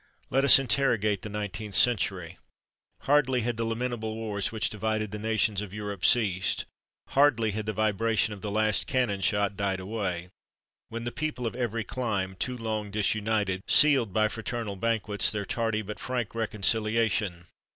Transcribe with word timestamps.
Let 0.31 0.43
us 0.43 0.57
interrogate 0.57 1.21
the 1.21 1.29
19th 1.29 1.75
century. 1.75 2.39
Hardly 3.01 3.41
had 3.41 3.55
the 3.57 3.65
lamentable 3.67 4.15
wars 4.15 4.51
which 4.51 4.71
divided 4.71 5.11
the 5.11 5.19
nations 5.19 5.61
of 5.61 5.75
Europe 5.75 6.03
ceased, 6.03 6.65
hardly 7.09 7.51
had 7.51 7.67
the 7.67 7.71
vibration 7.73 8.33
of 8.33 8.41
the 8.41 8.49
last 8.49 8.87
cannon 8.87 9.21
shot 9.21 9.55
died 9.55 9.79
away, 9.79 10.29
when 10.89 11.03
the 11.03 11.11
people 11.11 11.45
of 11.45 11.55
every 11.55 11.83
clime 11.83 12.35
too 12.35 12.57
long 12.57 12.89
disunited 12.89 13.61
sealed 13.67 14.11
by 14.11 14.27
fraternal 14.27 14.75
banquets 14.75 15.31
their 15.31 15.45
tardy 15.45 15.83
but 15.83 15.99
frank 15.99 16.33
reconciliation. 16.33 17.45